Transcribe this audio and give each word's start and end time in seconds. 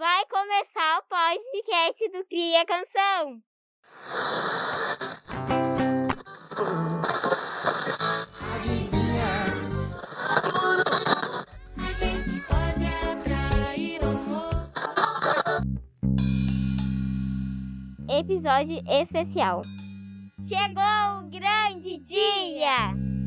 Vai 0.00 0.24
começar 0.30 0.98
o 0.98 1.02
podcast 1.10 2.08
do 2.08 2.24
Cria 2.24 2.64
Canção. 2.64 3.42
Adivinha? 8.56 9.30
A 11.76 11.92
gente 11.92 12.40
pode 12.46 12.86
atrair 12.86 14.00
amor. 14.02 14.70
Episódio 18.08 18.82
especial. 18.88 19.60
Chegou 20.48 21.26
o 21.26 21.28
grande 21.28 21.98
dia! 21.98 23.19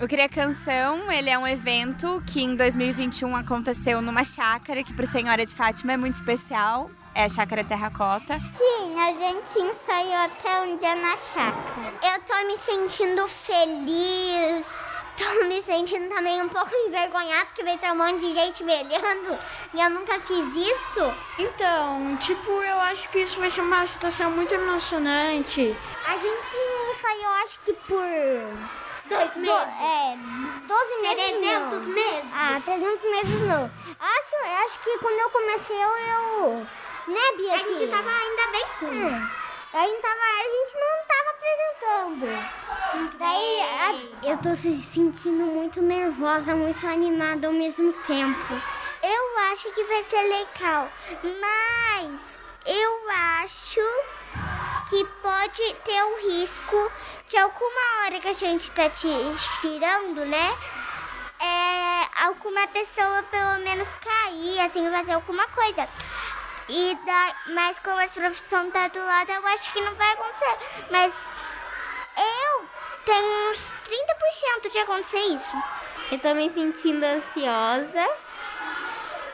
O 0.00 0.06
Cria 0.06 0.28
Canção, 0.28 1.10
ele 1.10 1.28
é 1.28 1.36
um 1.36 1.44
evento 1.44 2.22
que 2.24 2.40
em 2.40 2.54
2021 2.54 3.34
aconteceu 3.34 4.00
numa 4.00 4.22
chácara 4.22 4.84
que 4.84 4.92
para 4.92 5.04
Senhora 5.06 5.44
de 5.44 5.52
Fátima 5.52 5.94
é 5.94 5.96
muito 5.96 6.14
especial. 6.14 6.88
É 7.16 7.24
a 7.24 7.28
Chácara 7.28 7.64
Terracota. 7.64 8.38
Sim, 8.56 8.94
a 8.96 9.10
gente 9.10 9.58
ensaiou 9.58 10.14
até 10.14 10.60
um 10.60 10.76
dia 10.76 10.94
na 10.94 11.16
chácara. 11.16 11.94
Eu 12.00 12.20
tô 12.20 12.46
me 12.46 12.56
sentindo 12.58 13.26
feliz. 13.26 15.02
Tô 15.16 15.48
me 15.48 15.60
sentindo 15.60 16.14
também 16.14 16.40
um 16.42 16.48
pouco 16.48 16.70
envergonhada 16.86 17.46
porque 17.46 17.64
veio 17.64 17.78
ter 17.78 17.90
um 17.90 17.96
monte 17.96 18.20
de 18.20 18.32
gente 18.32 18.62
me 18.62 18.72
olhando 18.72 19.36
e 19.74 19.80
eu 19.80 19.90
nunca 19.90 20.20
fiz 20.20 20.54
isso. 20.54 21.12
Então, 21.40 22.16
tipo, 22.18 22.48
eu 22.52 22.78
acho 22.82 23.08
que 23.08 23.18
isso 23.18 23.40
vai 23.40 23.50
ser 23.50 23.62
uma 23.62 23.84
situação 23.84 24.30
muito 24.30 24.54
emocionante. 24.54 25.76
A 26.06 26.12
gente 26.12 26.56
ensaiou 26.92 27.32
acho 27.42 27.58
que 27.64 27.72
por 27.72 28.06
Dois 29.08 29.36
meses? 29.36 29.54
é, 29.80 30.16
12 30.66 31.02
meses 31.02 31.24
300 31.40 31.72
não. 31.72 31.80
meses? 31.94 32.30
Ah, 32.32 32.60
300 32.64 33.02
meses 33.02 33.40
não. 33.42 33.70
Acho, 34.00 34.64
acho 34.64 34.80
que 34.80 34.98
quando 34.98 35.18
eu 35.18 35.30
comecei, 35.30 35.76
eu... 35.76 35.96
eu 35.96 36.66
né, 37.08 37.36
Bia? 37.36 37.54
A 37.54 37.58
gente 37.58 37.86
tava 37.88 38.10
ainda 38.10 38.46
bem 38.52 38.66
ruim. 38.80 39.14
É. 39.14 39.48
A 39.70 39.86
gente, 39.86 40.00
tava, 40.00 40.20
a 40.20 40.44
gente 40.44 40.74
não 40.76 40.94
tava 41.06 41.30
apresentando. 41.30 42.26
Daí 43.18 43.60
a, 43.60 44.28
eu 44.30 44.38
tô 44.38 44.54
se 44.54 44.78
sentindo 44.82 45.44
muito 45.44 45.80
nervosa, 45.82 46.54
muito 46.54 46.86
animada 46.86 47.46
ao 47.46 47.52
mesmo 47.52 47.92
tempo. 48.06 48.54
Eu 49.02 49.38
acho 49.50 49.70
que 49.72 49.84
vai 49.84 50.04
ser 50.04 50.22
legal, 50.22 50.90
mas 51.22 52.20
eu 52.66 53.10
acho 53.10 53.80
que 54.88 55.04
pode 55.22 55.74
ter 55.84 56.02
um 56.02 56.16
risco 56.28 56.92
de 57.28 57.36
alguma 57.36 58.04
hora 58.04 58.20
que 58.20 58.28
a 58.28 58.32
gente 58.32 58.70
tá 58.72 58.88
te 58.88 59.08
tirando, 59.60 60.24
né? 60.24 60.56
É, 61.38 62.24
alguma 62.24 62.66
pessoa 62.68 63.22
pelo 63.24 63.60
menos 63.60 63.88
cair, 63.94 64.60
assim, 64.60 64.90
fazer 64.90 65.12
alguma 65.12 65.46
coisa. 65.48 65.88
E 66.68 66.98
da, 67.04 67.34
mas 67.48 67.78
como 67.78 68.00
a 68.00 68.08
profissão 68.08 68.70
tá 68.70 68.88
do 68.88 68.98
lado, 68.98 69.30
eu 69.30 69.46
acho 69.46 69.72
que 69.72 69.80
não 69.80 69.94
vai 69.94 70.12
acontecer. 70.12 70.58
Mas 70.90 71.14
eu 72.16 72.68
tenho 73.04 73.50
uns 73.50 73.72
30% 74.64 74.70
de 74.70 74.78
acontecer 74.78 75.18
isso. 75.18 75.62
Eu 76.10 76.18
tô 76.18 76.34
me 76.34 76.50
sentindo 76.50 77.04
ansiosa 77.04 78.08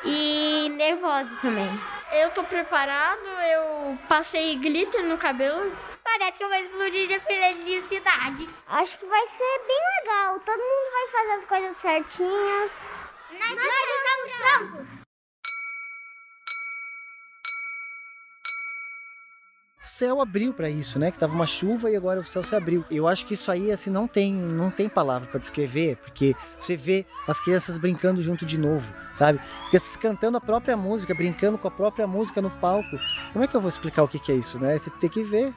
e 0.05 0.69
nervosa 0.70 1.31
também. 1.41 1.81
Eu 2.12 2.31
tô 2.31 2.42
preparado, 2.45 3.25
eu 3.25 3.98
passei 4.09 4.56
glitter 4.56 5.05
no 5.05 5.17
cabelo. 5.17 5.94
Parece 6.05 6.38
que 6.38 6.44
eu 6.44 6.48
vou 6.48 6.58
explodir 6.58 7.08
de 7.08 7.20
felicidade. 7.20 8.48
Acho 8.69 8.98
que 8.98 9.06
vai 9.06 9.27
ser 9.27 9.58
bem 9.66 9.80
legal. 10.00 10.38
Todo 10.41 10.58
mundo 10.58 10.91
vai 10.92 11.08
fazer 11.08 11.33
as 11.33 11.44
coisas 11.47 11.77
certinhas. 11.78 12.70
Nós, 13.33 13.56
Nós 13.56 13.72
estamos 13.97 14.69
prontos. 14.69 15.05
o 19.84 19.86
céu 19.86 20.20
abriu 20.20 20.52
para 20.52 20.69
isso, 20.69 20.98
né? 20.98 21.10
Que 21.10 21.19
tava 21.19 21.34
uma 21.34 21.47
chuva 21.47 21.91
e 21.91 21.97
agora 21.97 22.20
o 22.20 22.25
céu 22.25 22.42
se 22.42 22.55
abriu. 22.55 22.84
Eu 22.91 23.06
acho 23.06 23.27
que 23.27 23.34
isso 23.34 23.50
aí 23.50 23.70
assim 23.70 23.91
não 23.91 24.08
tem, 24.08 24.32
não 24.32 24.70
tem 24.70 24.88
palavra 24.88 25.28
para 25.28 25.38
descrever, 25.38 25.97
porque 25.98 26.34
você 26.59 26.76
vê 26.76 27.06
as 27.28 27.38
crianças 27.38 27.76
brincando 27.78 28.22
junto 28.22 28.44
de 28.47 28.59
novo, 28.59 28.93
sabe? 29.14 29.41
As 29.62 29.69
crianças 29.69 29.97
cantando 29.97 30.37
a 30.38 30.41
própria 30.41 30.76
música, 30.76 31.14
brincando 31.14 31.59
com 31.59 31.69
a 31.69 31.70
própria 31.70 32.06
música 32.06 32.41
no 32.41 32.50
palco. 32.50 32.98
Como 33.32 33.44
é 33.44 33.48
que 33.48 33.54
eu 33.54 33.60
vou 33.60 33.69
explicar 33.69 34.03
o 34.03 34.09
que, 34.09 34.19
que 34.19 34.32
é 34.32 34.34
isso, 34.34 34.59
né? 34.59 34.78
Você 34.78 34.91
tem 34.91 35.10
que 35.10 35.22
ver. 35.22 35.53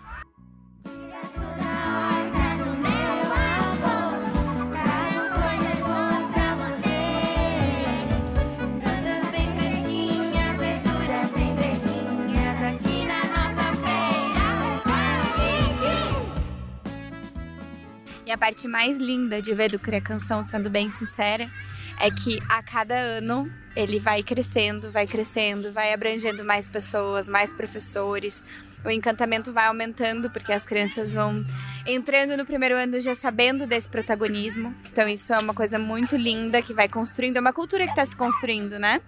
E 18.27 18.31
a 18.33 18.37
parte 18.37 18.67
mais 18.67 18.97
linda 18.97 19.41
de 19.41 19.55
ver 19.55 19.71
do 19.71 19.79
Cria 19.79 20.01
Canção, 20.01 20.43
sendo 20.43 20.69
bem 20.69 20.89
sincera, 20.89 21.49
é 21.97 22.11
que 22.11 22.43
a 22.49 22.61
cada 22.61 22.93
ano 22.93 23.49
ele 23.73 23.99
vai 23.99 24.21
crescendo, 24.21 24.91
vai 24.91 25.07
crescendo, 25.07 25.71
vai 25.71 25.93
abrangendo 25.93 26.43
mais 26.43 26.67
pessoas, 26.67 27.29
mais 27.29 27.53
professores. 27.53 28.43
O 28.83 28.89
encantamento 28.89 29.53
vai 29.53 29.67
aumentando 29.67 30.29
porque 30.29 30.51
as 30.51 30.65
crianças 30.65 31.13
vão 31.13 31.45
entrando 31.85 32.35
no 32.35 32.45
primeiro 32.45 32.75
ano 32.75 32.99
já 32.99 33.15
sabendo 33.15 33.65
desse 33.65 33.87
protagonismo. 33.87 34.75
Então 34.91 35.07
isso 35.07 35.31
é 35.31 35.39
uma 35.39 35.53
coisa 35.53 35.79
muito 35.79 36.17
linda 36.17 36.61
que 36.61 36.73
vai 36.73 36.89
construindo, 36.89 37.37
é 37.37 37.39
uma 37.39 37.53
cultura 37.53 37.85
que 37.85 37.91
está 37.91 38.03
se 38.03 38.15
construindo, 38.17 38.77
né? 38.77 38.99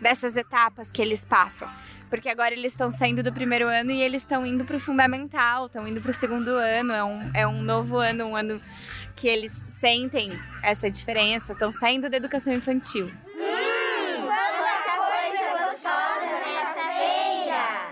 Dessas 0.00 0.36
etapas 0.36 0.90
que 0.90 1.00
eles 1.00 1.24
passam 1.24 1.68
porque 2.08 2.28
agora 2.28 2.54
eles 2.54 2.72
estão 2.72 2.88
saindo 2.88 3.22
do 3.22 3.32
primeiro 3.32 3.66
ano 3.66 3.90
e 3.90 4.00
eles 4.00 4.22
estão 4.22 4.46
indo 4.46 4.64
para 4.64 4.76
o 4.76 4.80
fundamental, 4.80 5.66
estão 5.66 5.86
indo 5.86 6.00
para 6.00 6.10
o 6.10 6.14
segundo 6.14 6.50
ano, 6.50 6.92
é 6.92 7.04
um, 7.04 7.30
é 7.34 7.46
um 7.46 7.62
novo 7.62 7.96
ano, 7.96 8.26
um 8.26 8.36
ano 8.36 8.60
que 9.14 9.26
eles 9.26 9.64
sentem 9.68 10.38
essa 10.62 10.90
diferença, 10.90 11.52
estão 11.52 11.72
saindo 11.72 12.08
da 12.08 12.16
educação 12.16 12.52
infantil. 12.52 13.10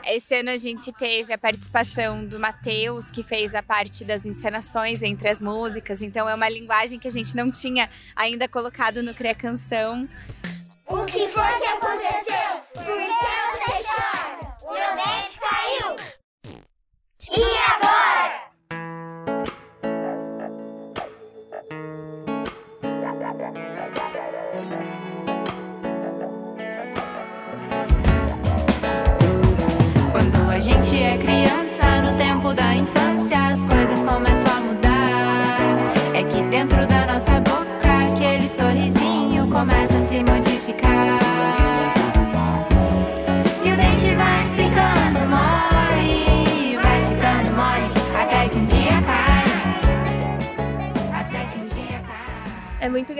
Esse 0.06 0.34
ano 0.36 0.50
a 0.50 0.56
gente 0.56 0.92
teve 0.92 1.32
a 1.32 1.38
participação 1.38 2.24
do 2.24 2.38
Matheus, 2.38 3.10
que 3.10 3.22
fez 3.22 3.54
a 3.54 3.62
parte 3.62 4.04
das 4.04 4.26
encenações 4.26 5.02
entre 5.02 5.28
as 5.28 5.40
músicas, 5.40 6.02
então 6.02 6.28
é 6.28 6.34
uma 6.34 6.48
linguagem 6.48 7.00
que 7.00 7.08
a 7.08 7.10
gente 7.10 7.34
não 7.34 7.50
tinha 7.50 7.88
ainda 8.14 8.46
colocado 8.46 9.02
no 9.02 9.14
Cria 9.14 9.34
Canção. 9.34 10.08
O 10.86 11.04
que 11.06 11.28
foi 11.28 11.60
que 11.60 11.66
aconteceu? 11.66 12.23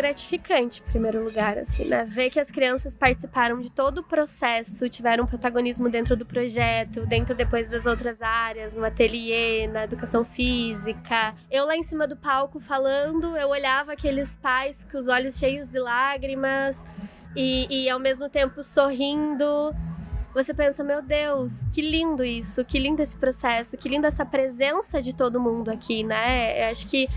Gratificante, 0.05 0.83
em 0.83 0.91
primeiro 0.91 1.25
lugar, 1.25 1.57
assim, 1.57 1.87
né? 1.87 2.05
Ver 2.05 2.29
que 2.29 2.39
as 2.39 2.51
crianças 2.51 2.95
participaram 2.95 3.59
de 3.59 3.71
todo 3.71 3.99
o 3.99 4.03
processo, 4.03 4.87
tiveram 4.87 5.27
protagonismo 5.27 5.89
dentro 5.89 6.15
do 6.15 6.27
projeto, 6.27 7.07
dentro 7.07 7.35
depois 7.35 7.71
das 7.71 7.87
outras 7.87 8.21
áreas, 8.21 8.75
no 8.75 8.85
ateliê, 8.85 9.67
na 9.67 9.85
educação 9.85 10.23
física. 10.23 11.35
Eu 11.51 11.65
lá 11.65 11.75
em 11.75 11.83
cima 11.83 12.07
do 12.07 12.17
palco 12.17 12.61
falando, 12.61 13.35
eu 13.35 13.49
olhava 13.49 13.95
aqueles 13.95 14.37
pais 14.37 14.87
com 14.93 14.99
os 14.99 15.09
olhos 15.09 15.39
cheios 15.39 15.71
de 15.71 15.79
lágrimas 15.79 16.85
e, 17.35 17.67
e 17.71 17.89
ao 17.89 17.99
mesmo 17.99 18.29
tempo 18.29 18.63
sorrindo. 18.63 19.75
Você 20.35 20.53
pensa, 20.53 20.85
meu 20.85 21.01
Deus, 21.01 21.53
que 21.73 21.81
lindo 21.81 22.23
isso, 22.23 22.63
que 22.63 22.79
lindo 22.79 23.01
esse 23.01 23.17
processo, 23.17 23.79
que 23.79 23.89
linda 23.89 24.09
essa 24.09 24.27
presença 24.27 25.01
de 25.01 25.15
todo 25.15 25.41
mundo 25.41 25.71
aqui, 25.71 26.05
né? 26.05 26.67
Eu 26.67 26.73
acho 26.73 26.87
que 26.89 27.09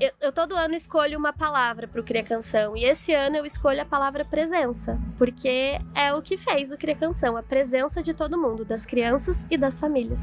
eu, 0.00 0.10
eu 0.20 0.32
todo 0.32 0.54
ano 0.54 0.74
escolho 0.74 1.18
uma 1.18 1.32
palavra 1.32 1.86
para 1.86 2.00
o 2.00 2.04
Cria 2.04 2.22
Canção 2.22 2.76
e 2.76 2.84
esse 2.84 3.12
ano 3.12 3.36
eu 3.36 3.46
escolho 3.46 3.82
a 3.82 3.84
palavra 3.84 4.24
presença, 4.24 4.98
porque 5.18 5.78
é 5.94 6.12
o 6.14 6.22
que 6.22 6.36
fez 6.36 6.72
o 6.72 6.76
Cria 6.76 6.96
Canção, 6.96 7.36
a 7.36 7.42
presença 7.42 8.02
de 8.02 8.14
todo 8.14 8.40
mundo, 8.40 8.64
das 8.64 8.86
crianças 8.86 9.44
e 9.50 9.56
das 9.56 9.78
famílias. 9.78 10.22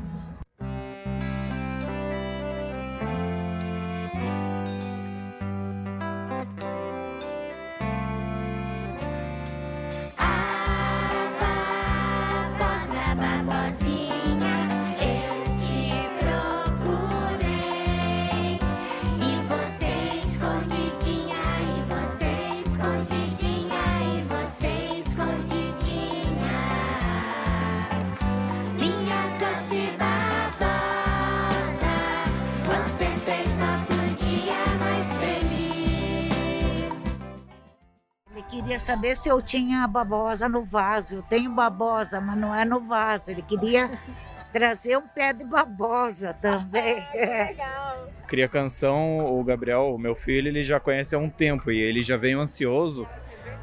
Saber 38.81 39.15
se 39.15 39.29
eu 39.29 39.41
tinha 39.41 39.87
babosa 39.87 40.49
no 40.49 40.63
vaso. 40.63 41.15
Eu 41.15 41.21
tenho 41.21 41.51
babosa, 41.51 42.19
mas 42.19 42.37
não 42.37 42.53
é 42.53 42.65
no 42.65 42.79
vaso. 42.81 43.31
Ele 43.31 43.41
queria 43.41 43.91
trazer 44.51 44.97
um 44.97 45.07
pé 45.07 45.31
de 45.31 45.43
babosa 45.45 46.33
também. 46.33 47.05
Legal. 47.13 48.09
Cria 48.27 48.47
Canção, 48.47 49.25
o 49.25 49.43
Gabriel, 49.43 49.93
o 49.93 49.97
meu 49.97 50.15
filho, 50.15 50.47
ele 50.47 50.63
já 50.63 50.79
conhece 50.79 51.15
há 51.15 51.19
um 51.19 51.29
tempo 51.29 51.71
e 51.71 51.79
ele 51.79 52.01
já 52.01 52.17
veio 52.17 52.39
ansioso 52.39 53.07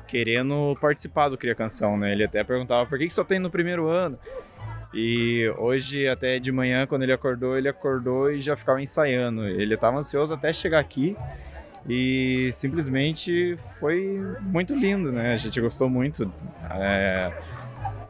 querendo 0.06 0.76
participar 0.80 1.28
do 1.28 1.36
Cria 1.36 1.54
Canção, 1.54 1.96
né? 1.98 2.12
Ele 2.12 2.24
até 2.24 2.42
perguntava 2.42 2.86
por 2.86 2.98
que, 2.98 3.06
que 3.06 3.12
só 3.12 3.24
tem 3.24 3.38
no 3.38 3.50
primeiro 3.50 3.88
ano. 3.88 4.18
E 4.94 5.52
hoje, 5.58 6.08
até 6.08 6.38
de 6.38 6.50
manhã, 6.50 6.86
quando 6.86 7.02
ele 7.02 7.12
acordou, 7.12 7.58
ele 7.58 7.68
acordou 7.68 8.30
e 8.32 8.40
já 8.40 8.56
ficava 8.56 8.80
ensaiando. 8.80 9.46
Ele 9.46 9.74
estava 9.74 9.98
ansioso 9.98 10.32
até 10.32 10.50
chegar 10.50 10.78
aqui 10.78 11.14
e 11.86 12.50
simplesmente 12.52 13.56
foi 13.78 14.20
muito 14.40 14.74
lindo, 14.74 15.12
né? 15.12 15.32
A 15.32 15.36
gente 15.36 15.60
gostou 15.60 15.88
muito. 15.88 16.32
É, 16.70 17.32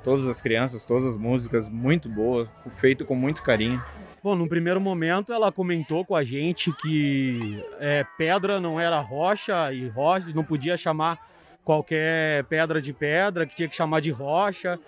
todas 0.03 0.27
as 0.27 0.41
crianças, 0.41 0.87
todas 0.87 1.05
as 1.07 1.17
músicas 1.17 1.69
muito 1.69 2.09
boas, 2.09 2.49
feito 2.77 3.05
com 3.05 3.15
muito 3.15 3.43
carinho. 3.43 3.83
Bom, 4.23 4.35
no 4.35 4.49
primeiro 4.49 4.81
momento 4.81 5.33
ela 5.33 5.53
comentou 5.53 6.05
com 6.05 6.17
a 6.17 6.25
gente 6.25 6.73
que 6.73 7.65
é, 7.79 8.05
pedra 8.17 8.61
não 8.61 8.81
era 8.81 9.01
rocha 9.01 9.73
e 9.73 9.89
rocha 9.89 10.29
não 10.35 10.43
podia 10.43 10.77
chamar 10.77 11.19
qualquer 11.65 12.45
pedra 12.45 12.81
de 12.81 12.93
pedra, 12.93 13.47
que 13.47 13.55
tinha 13.55 13.69
que 13.69 13.77
chamar 13.77 14.01
de 14.01 14.11
rocha 14.11 14.79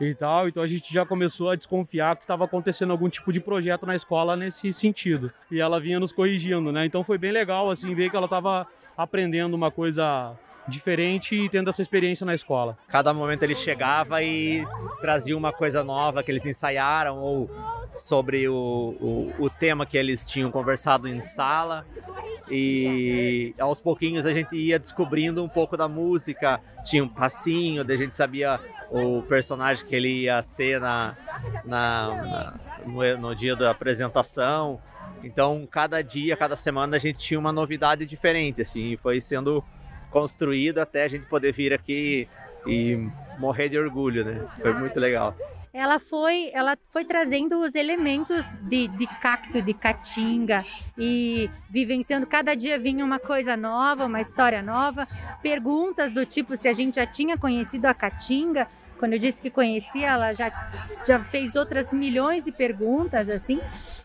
e 0.00 0.14
tal. 0.14 0.48
Então 0.48 0.62
a 0.62 0.66
gente 0.66 0.92
já 0.92 1.04
começou 1.04 1.50
a 1.50 1.56
desconfiar 1.56 2.16
que 2.16 2.22
estava 2.22 2.44
acontecendo 2.44 2.90
algum 2.90 3.08
tipo 3.08 3.32
de 3.32 3.40
projeto 3.40 3.86
na 3.86 3.94
escola 3.94 4.36
nesse 4.36 4.72
sentido. 4.72 5.32
E 5.50 5.60
ela 5.60 5.80
vinha 5.80 6.00
nos 6.00 6.12
corrigindo, 6.12 6.72
né? 6.72 6.86
Então 6.86 7.02
foi 7.02 7.18
bem 7.18 7.32
legal 7.32 7.70
assim 7.70 7.94
ver 7.94 8.10
que 8.10 8.16
ela 8.16 8.26
estava 8.26 8.66
aprendendo 8.96 9.54
uma 9.54 9.70
coisa 9.70 10.36
diferente 10.68 11.34
e 11.34 11.48
tendo 11.48 11.70
essa 11.70 11.80
experiência 11.80 12.26
na 12.26 12.34
escola. 12.34 12.76
Cada 12.88 13.12
momento 13.14 13.42
ele 13.42 13.54
chegava 13.54 14.22
e 14.22 14.64
trazia 15.00 15.36
uma 15.36 15.52
coisa 15.52 15.82
nova 15.82 16.22
que 16.22 16.30
eles 16.30 16.44
ensaiaram 16.44 17.18
ou 17.18 17.50
sobre 17.94 18.48
o, 18.48 18.54
o, 19.00 19.44
o 19.44 19.50
tema 19.50 19.86
que 19.86 19.96
eles 19.96 20.26
tinham 20.28 20.50
conversado 20.50 21.08
em 21.08 21.22
sala 21.22 21.86
e 22.50 23.54
aos 23.58 23.80
pouquinhos 23.80 24.26
a 24.26 24.32
gente 24.32 24.56
ia 24.56 24.78
descobrindo 24.78 25.42
um 25.42 25.48
pouco 25.48 25.76
da 25.76 25.88
música, 25.88 26.60
tinha 26.84 27.04
um 27.04 27.08
passinho, 27.08 27.84
a 27.86 27.96
gente 27.96 28.14
sabia 28.14 28.58
o 28.90 29.22
personagem 29.22 29.84
que 29.86 29.94
ele 29.94 30.22
ia 30.22 30.40
ser 30.42 30.80
na, 30.80 31.16
na, 31.64 32.08
na 32.08 32.54
no, 32.86 33.18
no, 33.18 33.34
dia 33.34 33.54
da 33.54 33.70
apresentação. 33.70 34.80
Então, 35.22 35.66
cada 35.70 36.00
dia, 36.02 36.36
cada 36.36 36.56
semana 36.56 36.96
a 36.96 36.98
gente 36.98 37.18
tinha 37.18 37.38
uma 37.38 37.52
novidade 37.52 38.06
diferente, 38.06 38.62
assim, 38.62 38.92
e 38.92 38.96
foi 38.96 39.20
sendo 39.20 39.62
construído 40.10 40.78
até 40.78 41.04
a 41.04 41.08
gente 41.08 41.26
poder 41.26 41.52
vir 41.52 41.72
aqui 41.72 42.28
e 42.66 43.08
morrer 43.38 43.68
de 43.68 43.78
orgulho, 43.78 44.24
né? 44.24 44.46
Foi 44.60 44.72
muito 44.72 44.98
legal 44.98 45.34
ela 45.72 45.98
foi, 45.98 46.50
ela 46.52 46.76
foi 46.88 47.04
trazendo 47.04 47.62
os 47.62 47.74
elementos 47.74 48.44
de, 48.62 48.88
de 48.88 49.06
cacto, 49.20 49.60
de 49.60 49.74
caatinga 49.74 50.64
e 50.96 51.50
vivenciando. 51.68 52.26
Cada 52.26 52.54
dia 52.54 52.78
vinha 52.78 53.04
uma 53.04 53.18
coisa 53.18 53.56
nova, 53.56 54.06
uma 54.06 54.20
história 54.20 54.62
nova, 54.62 55.06
perguntas 55.42 56.12
do 56.12 56.24
tipo 56.24 56.56
se 56.56 56.68
a 56.68 56.72
gente 56.72 56.96
já 56.96 57.06
tinha 57.06 57.36
conhecido 57.36 57.86
a 57.86 57.94
caatinga, 57.94 58.66
quando 58.98 59.12
eu 59.14 59.18
disse 59.18 59.40
que 59.40 59.50
conhecia, 59.50 60.08
ela 60.08 60.32
já, 60.32 60.50
já 61.06 61.22
fez 61.24 61.54
outras 61.54 61.92
milhões 61.92 62.44
de 62.44 62.52
perguntas, 62.52 63.28
assim. 63.28 63.60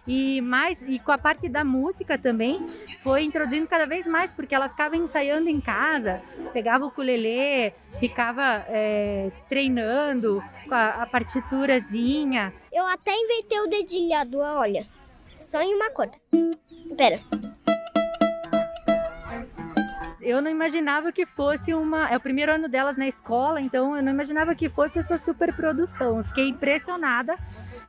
E 0.07 0.41
mais, 0.41 0.81
e 0.87 0.99
com 0.99 1.11
a 1.11 1.17
parte 1.17 1.47
da 1.47 1.63
música 1.63 2.17
também, 2.17 2.65
foi 3.01 3.23
introduzindo 3.23 3.67
cada 3.67 3.85
vez 3.85 4.05
mais, 4.05 4.31
porque 4.31 4.53
ela 4.53 4.69
ficava 4.69 4.95
ensaiando 4.97 5.49
em 5.49 5.61
casa, 5.61 6.21
pegava 6.51 6.85
o 6.85 6.87
ukulele, 6.89 7.73
ficava 7.99 8.65
é, 8.67 9.31
treinando 9.47 10.43
com 10.67 10.75
a, 10.75 11.03
a 11.03 11.05
partiturazinha. 11.05 12.53
Eu 12.71 12.85
até 12.85 13.13
inventei 13.15 13.59
o 13.61 13.67
dedilhado, 13.67 14.39
olha. 14.39 14.85
Só 15.37 15.61
em 15.61 15.75
uma 15.75 15.89
corda. 15.91 16.17
Pera 16.97 17.21
eu 20.23 20.41
não 20.41 20.49
imaginava 20.49 21.11
que 21.11 21.25
fosse 21.25 21.73
uma. 21.73 22.09
É 22.09 22.17
o 22.17 22.19
primeiro 22.19 22.51
ano 22.51 22.67
delas 22.67 22.97
na 22.97 23.07
escola, 23.07 23.61
então 23.61 23.95
eu 23.95 24.01
não 24.01 24.11
imaginava 24.11 24.55
que 24.55 24.69
fosse 24.69 24.99
essa 24.99 25.17
super 25.17 25.53
produção. 25.53 26.17
Eu 26.17 26.23
fiquei 26.23 26.47
impressionada 26.47 27.37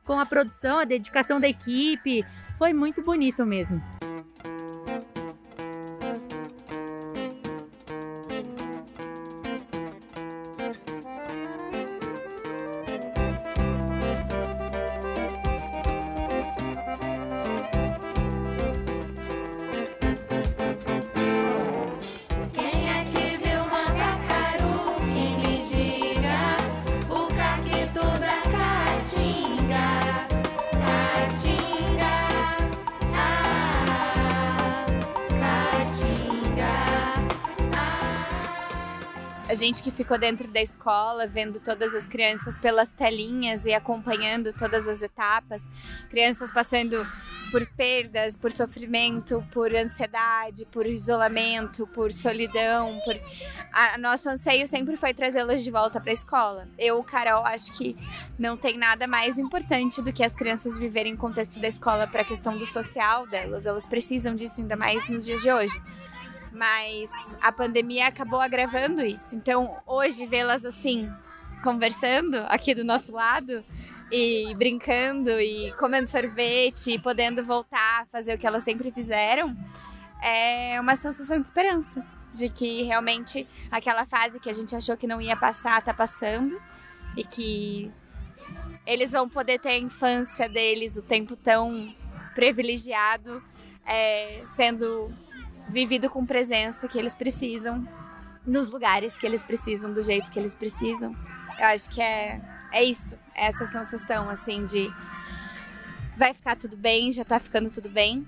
com 0.03 0.19
a 0.19 0.25
produção, 0.25 0.79
a 0.79 0.85
dedicação 0.85 1.39
da 1.39 1.47
equipe. 1.47 2.25
Foi 2.57 2.73
muito 2.73 3.01
bonito 3.01 3.45
mesmo. 3.45 3.81
Gente 39.65 39.81
que 39.81 39.89
ficou 39.89 40.19
dentro 40.19 40.47
da 40.47 40.61
escola, 40.61 41.25
vendo 41.25 41.59
todas 41.59 41.95
as 41.95 42.05
crianças 42.05 42.55
pelas 42.55 42.91
telinhas 42.91 43.65
e 43.65 43.73
acompanhando 43.73 44.53
todas 44.53 44.87
as 44.87 45.01
etapas, 45.01 45.71
crianças 46.07 46.51
passando 46.51 47.03
por 47.49 47.65
perdas, 47.69 48.37
por 48.37 48.51
sofrimento, 48.51 49.43
por 49.51 49.73
ansiedade, 49.73 50.67
por 50.71 50.85
isolamento, 50.85 51.87
por 51.87 52.11
solidão, 52.11 52.99
por 53.03 53.15
a 53.73 53.97
nosso 53.97 54.29
anseio 54.29 54.67
sempre 54.67 54.95
foi 54.95 55.13
trazê-las 55.15 55.63
de 55.63 55.71
volta 55.71 55.99
para 55.99 56.11
a 56.11 56.13
escola. 56.13 56.67
Eu, 56.77 57.03
Carol, 57.03 57.43
acho 57.43 57.71
que 57.73 57.97
não 58.37 58.55
tem 58.55 58.77
nada 58.77 59.07
mais 59.07 59.39
importante 59.39 59.99
do 59.99 60.13
que 60.13 60.23
as 60.23 60.35
crianças 60.35 60.77
viverem 60.77 61.13
em 61.13 61.17
contexto 61.17 61.59
da 61.59 61.67
escola 61.67 62.05
para 62.05 62.21
a 62.21 62.25
questão 62.25 62.55
do 62.55 62.65
social 62.67 63.25
delas. 63.25 63.65
Elas 63.65 63.87
precisam 63.87 64.35
disso 64.35 64.61
ainda 64.61 64.75
mais 64.75 65.07
nos 65.09 65.25
dias 65.25 65.41
de 65.41 65.51
hoje 65.51 65.81
mas 66.55 67.11
a 67.41 67.51
pandemia 67.51 68.07
acabou 68.07 68.39
agravando 68.39 69.01
isso. 69.01 69.35
Então, 69.35 69.77
hoje, 69.85 70.25
vê-las 70.25 70.65
assim, 70.65 71.11
conversando 71.61 72.37
aqui 72.47 72.73
do 72.73 72.83
nosso 72.83 73.11
lado 73.11 73.63
e 74.11 74.53
brincando 74.55 75.29
e 75.31 75.73
comendo 75.73 76.07
sorvete 76.07 76.91
e 76.91 76.99
podendo 76.99 77.43
voltar 77.43 78.03
a 78.03 78.05
fazer 78.05 78.35
o 78.35 78.37
que 78.37 78.47
elas 78.47 78.63
sempre 78.63 78.89
fizeram, 78.89 79.55
é 80.21 80.79
uma 80.79 80.95
sensação 80.95 81.39
de 81.39 81.45
esperança. 81.45 82.05
De 82.33 82.49
que 82.49 82.83
realmente 82.83 83.47
aquela 83.71 84.05
fase 84.05 84.41
que 84.41 84.49
a 84.49 84.53
gente 84.53 84.75
achou 84.75 84.97
que 84.97 85.07
não 85.07 85.21
ia 85.21 85.37
passar, 85.37 85.81
tá 85.81 85.93
passando. 85.93 86.61
E 87.15 87.23
que 87.23 87.89
eles 88.85 89.13
vão 89.13 89.27
poder 89.29 89.59
ter 89.59 89.69
a 89.69 89.77
infância 89.77 90.49
deles, 90.49 90.97
o 90.97 91.01
tempo 91.01 91.37
tão 91.37 91.95
privilegiado, 92.33 93.41
é, 93.85 94.43
sendo 94.47 95.13
vivido 95.67 96.09
com 96.09 96.25
presença 96.25 96.87
que 96.87 96.97
eles 96.97 97.15
precisam, 97.15 97.87
nos 98.45 98.69
lugares 98.71 99.17
que 99.17 99.25
eles 99.25 99.43
precisam, 99.43 99.91
do 99.91 100.01
jeito 100.01 100.31
que 100.31 100.39
eles 100.39 100.53
precisam. 100.53 101.15
Eu 101.59 101.65
acho 101.65 101.89
que 101.89 102.01
é, 102.01 102.41
é 102.71 102.83
isso, 102.83 103.15
é 103.33 103.47
essa 103.47 103.65
sensação 103.65 104.29
assim 104.29 104.65
de 104.65 104.91
vai 106.17 106.33
ficar 106.33 106.55
tudo 106.55 106.77
bem, 106.77 107.11
já 107.11 107.25
tá 107.25 107.39
ficando 107.39 107.69
tudo 107.69 107.89
bem. 107.89 108.25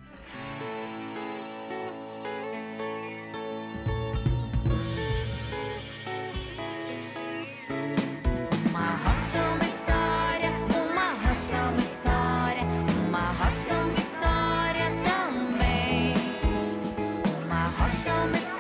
promise 18.34 18.57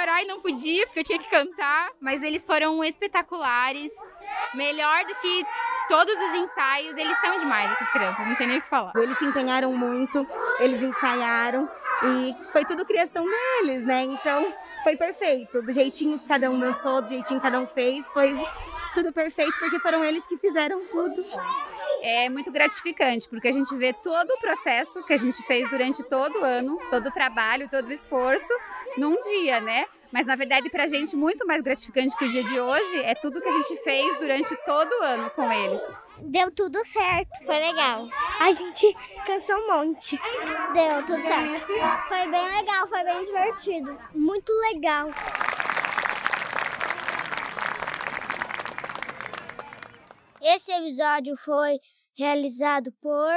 chorar 0.00 0.22
e 0.22 0.26
não 0.26 0.40
podia, 0.40 0.86
porque 0.86 1.00
eu 1.00 1.04
tinha 1.04 1.18
que 1.18 1.28
cantar, 1.28 1.90
mas 2.00 2.22
eles 2.22 2.44
foram 2.44 2.82
espetaculares. 2.82 3.92
melhor 4.54 5.04
do 5.04 5.14
que 5.16 5.44
todos 5.88 6.14
os 6.14 6.34
ensaios. 6.34 6.96
Eles 6.96 7.18
são 7.18 7.38
demais, 7.38 7.70
essas 7.72 7.90
crianças, 7.90 8.26
não 8.26 8.34
tem 8.36 8.46
nem 8.46 8.58
o 8.58 8.62
que 8.62 8.68
falar. 8.68 8.92
Eles 8.96 9.18
se 9.18 9.24
empenharam 9.24 9.72
muito, 9.76 10.26
eles 10.60 10.82
ensaiaram 10.82 11.68
e 12.02 12.34
foi 12.52 12.64
tudo 12.64 12.84
criação 12.84 13.24
deles, 13.24 13.84
né? 13.84 14.04
Então 14.04 14.54
foi 14.84 14.96
perfeito. 14.96 15.60
Do 15.62 15.72
jeitinho 15.72 16.18
que 16.18 16.26
cada 16.28 16.50
um 16.50 16.58
dançou, 16.58 17.02
do 17.02 17.08
jeitinho 17.08 17.40
que 17.40 17.44
cada 17.44 17.60
um 17.60 17.66
fez, 17.66 18.10
foi 18.12 18.34
tudo 18.94 19.12
perfeito 19.12 19.58
porque 19.58 19.78
foram 19.80 20.02
eles 20.04 20.26
que 20.26 20.38
fizeram 20.38 20.80
tudo. 20.86 21.24
É 22.02 22.28
muito 22.28 22.50
gratificante, 22.50 23.28
porque 23.28 23.48
a 23.48 23.52
gente 23.52 23.74
vê 23.76 23.92
todo 23.92 24.30
o 24.30 24.38
processo 24.38 25.04
que 25.04 25.12
a 25.12 25.16
gente 25.16 25.42
fez 25.42 25.68
durante 25.68 26.02
todo 26.04 26.40
o 26.40 26.44
ano, 26.44 26.78
todo 26.90 27.08
o 27.08 27.12
trabalho, 27.12 27.68
todo 27.68 27.88
o 27.88 27.92
esforço, 27.92 28.52
num 28.96 29.18
dia, 29.20 29.60
né? 29.60 29.86
Mas 30.12 30.26
na 30.26 30.34
verdade, 30.34 30.68
pra 30.68 30.86
gente, 30.86 31.14
muito 31.14 31.46
mais 31.46 31.62
gratificante 31.62 32.16
que 32.16 32.24
o 32.24 32.28
dia 32.28 32.42
de 32.42 32.58
hoje 32.58 32.98
é 32.98 33.14
tudo 33.14 33.40
que 33.40 33.48
a 33.48 33.52
gente 33.52 33.76
fez 33.82 34.18
durante 34.18 34.56
todo 34.64 34.90
o 34.92 35.02
ano 35.02 35.30
com 35.30 35.50
eles. 35.52 35.80
Deu 36.22 36.50
tudo 36.50 36.84
certo, 36.84 37.30
foi 37.46 37.58
legal. 37.58 38.08
A 38.40 38.52
gente 38.52 38.94
cansou 39.26 39.56
um 39.56 39.68
monte. 39.68 40.20
Deu 40.74 41.04
tudo 41.06 41.22
certo. 41.22 41.66
Foi 42.08 42.28
bem 42.28 42.56
legal, 42.56 42.88
foi 42.88 43.04
bem 43.04 43.24
divertido. 43.24 43.98
Muito 44.14 44.52
legal. 44.72 45.10
Esse 50.42 50.72
episódio 50.72 51.36
foi 51.36 51.78
realizado 52.16 52.90
por. 53.02 53.30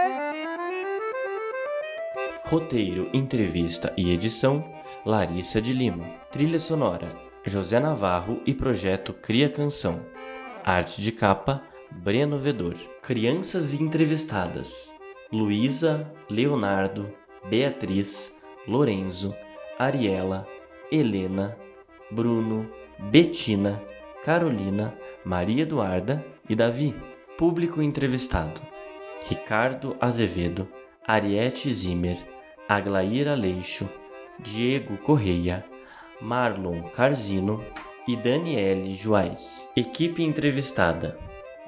Roteiro, 2.45 3.10
entrevista 3.13 3.93
e 3.98 4.10
edição: 4.10 4.63
Larissa 5.05 5.62
de 5.62 5.74
Lima. 5.74 6.05
Trilha 6.31 6.62
sonora: 6.62 7.13
José 7.45 7.77
Navarro 7.77 8.41
e 8.45 8.53
projeto 8.53 9.12
Cria 9.12 9.50
Canção. 9.50 10.00
Arte 10.63 11.01
de 11.01 11.12
capa: 11.12 11.62
Breno 11.91 12.39
Vedor. 12.39 12.75
Crianças 13.01 13.74
entrevistadas: 13.74 14.89
Luísa, 15.29 16.10
Leonardo, 16.29 17.13
Beatriz, 17.50 18.33
Lorenzo, 18.65 19.36
Ariela, 19.77 20.48
Helena, 20.89 21.57
Bruno, 22.10 22.65
Betina, 22.98 23.83
Carolina, 24.24 24.98
Maria 25.25 25.63
Eduarda 25.63 26.32
e 26.50 26.55
Davi. 26.55 26.93
Público 27.38 27.81
entrevistado: 27.81 28.62
Ricardo 29.27 29.95
Azevedo, 30.00 30.67
Ariete 31.05 31.73
Zimmer, 31.73 32.17
Aglaíra 32.67 33.35
Leixo, 33.35 33.89
Diego 34.39 34.97
Correia, 34.97 35.65
Marlon 36.21 36.83
Carzino 36.89 37.63
e 38.07 38.15
Daniele 38.15 38.93
Joais. 38.93 39.67
Equipe 39.75 40.23
entrevistada: 40.23 41.17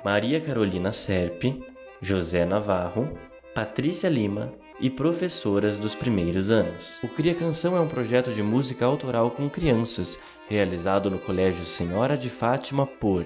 Maria 0.03 0.39
Carolina 0.39 0.91
Serpe, 0.91 1.63
José 2.01 2.45
Navarro, 2.45 3.17
Patrícia 3.53 4.09
Lima 4.09 4.53
e 4.79 4.89
professoras 4.89 5.79
dos 5.79 5.95
primeiros 5.95 6.51
anos. 6.51 6.93
O 7.01 7.07
Cria 7.07 7.33
Canção 7.33 7.75
é 7.75 7.79
um 7.79 7.87
projeto 7.87 8.33
de 8.33 8.43
música 8.43 8.85
autoral 8.85 9.31
com 9.31 9.49
crianças, 9.49 10.19
realizado 10.47 11.09
no 11.09 11.17
Colégio 11.17 11.65
Senhora 11.65 12.17
de 12.17 12.29
Fátima 12.29 12.85
por 12.85 13.25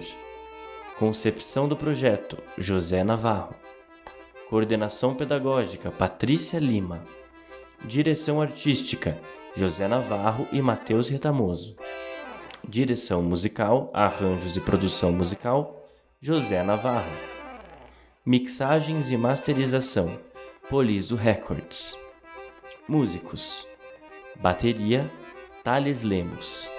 Concepção 0.99 1.65
do 1.65 1.77
projeto: 1.77 2.37
José 2.57 3.05
Navarro. 3.05 3.55
Coordenação 4.49 5.15
pedagógica: 5.15 5.89
Patrícia 5.89 6.59
Lima. 6.59 7.05
Direção 7.85 8.41
artística: 8.41 9.17
José 9.55 9.87
Navarro 9.87 10.45
e 10.51 10.61
Matheus 10.61 11.07
Retamoso. 11.07 11.77
Direção 12.67 13.23
musical, 13.23 13.89
arranjos 13.93 14.57
e 14.57 14.59
produção 14.59 15.13
musical: 15.13 15.87
José 16.19 16.61
Navarro. 16.63 17.15
Mixagens 18.25 19.09
e 19.09 19.15
masterização: 19.15 20.19
Polizo 20.69 21.15
Records. 21.15 21.97
Músicos: 22.85 23.65
Bateria: 24.35 25.09
Thales 25.63 26.03
Lemos. 26.03 26.69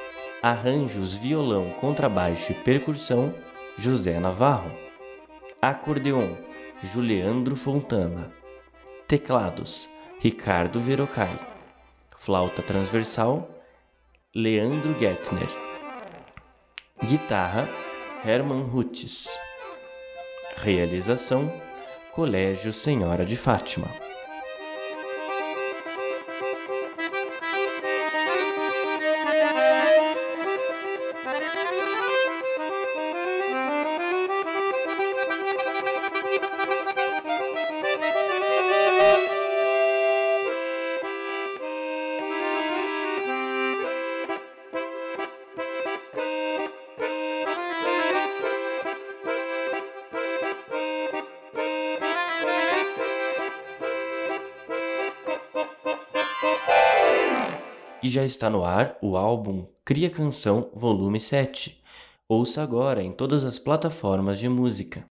Arranjos, 0.42 1.14
violão, 1.14 1.70
contrabaixo 1.80 2.52
e 2.52 2.54
percussão: 2.56 3.32
José 3.82 4.20
Navarro. 4.20 4.70
Acordeon: 5.62 6.36
Juliandro 6.82 7.56
Fontana. 7.56 8.30
Teclados: 9.08 9.88
Ricardo 10.20 10.78
Verocai. 10.78 11.34
Flauta 12.18 12.60
transversal: 12.60 13.48
Leandro 14.34 14.92
Gettner. 14.98 15.48
Guitarra: 17.02 17.66
Herman 18.22 18.64
Rutz. 18.64 19.28
Realização: 20.56 21.50
Colégio 22.12 22.74
Senhora 22.74 23.24
de 23.24 23.38
Fátima. 23.38 23.88
Já 58.10 58.24
está 58.24 58.50
no 58.50 58.64
ar 58.64 58.98
o 59.00 59.16
álbum 59.16 59.66
Cria 59.84 60.10
Canção 60.10 60.70
Volume 60.74 61.20
7. 61.20 61.80
Ouça 62.28 62.62
agora 62.62 63.02
em 63.02 63.12
todas 63.12 63.44
as 63.44 63.58
plataformas 63.58 64.38
de 64.38 64.48
música. 64.48 65.08